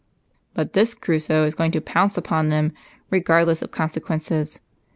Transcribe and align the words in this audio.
"But 0.55 0.73
this 0.73 0.95
Crusoe 0.95 1.45
is 1.45 1.53
going 1.53 1.69
to 1.73 1.79
pounce 1.79 2.17
upon 2.17 2.49
them 2.49 2.71
regardless 3.11 3.61
of 3.61 3.69
consequences. 3.69 4.59